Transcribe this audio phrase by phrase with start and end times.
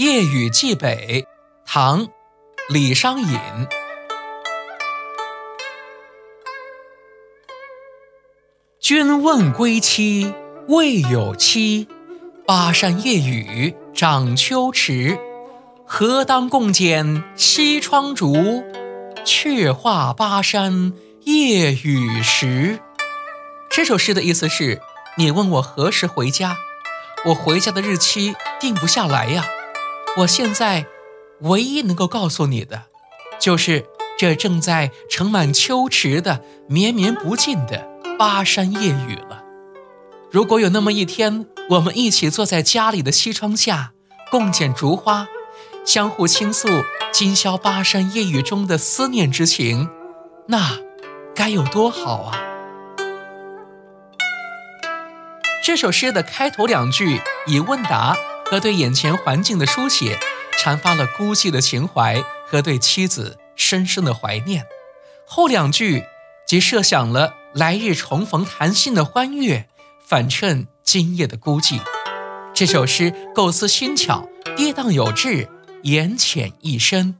[0.00, 1.26] 夜雨寄北，
[1.66, 2.06] 唐·
[2.70, 3.38] 李商隐。
[8.80, 10.32] 君问归期
[10.68, 11.86] 未有期，
[12.46, 15.18] 巴山夜雨涨秋池。
[15.84, 18.64] 何当共剪西窗烛，
[19.22, 20.94] 却话巴山
[21.24, 22.78] 夜雨时。
[23.68, 24.80] 这首诗的意思是：
[25.18, 26.56] 你问我何时回家，
[27.26, 29.44] 我回家的日期定不下来呀。
[30.18, 30.86] 我现在
[31.42, 32.82] 唯一能够告诉你的，
[33.38, 33.86] 就是
[34.18, 39.44] 这正在盛满秋池的绵绵不尽的巴山夜雨了。
[40.30, 43.92] 如果有那么一天，我们一起坐在家里的西窗下，
[44.30, 45.28] 共剪烛花，
[45.86, 46.68] 相互倾诉
[47.12, 49.88] 今宵巴山夜雨中的思念之情，
[50.48, 50.78] 那
[51.34, 52.36] 该有多好啊！
[55.64, 58.16] 这首诗的开头两句以问答。
[58.50, 60.18] 和对眼前环境的书写，
[60.58, 64.66] 阐发了孤寂的情怀和对妻子深深的怀念。
[65.24, 66.02] 后两句
[66.48, 69.68] 即设想了来日重逢谈心的欢悦，
[70.04, 71.78] 反衬今夜的孤寂。
[72.52, 75.48] 这首诗构思新巧，跌宕有致，
[75.84, 77.19] 言浅意深。